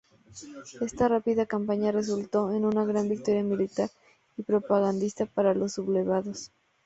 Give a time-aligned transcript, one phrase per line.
[0.79, 3.91] Esta rápida campaña resultó en una gran victoria militar
[4.35, 6.49] y propagandística para los sublevados.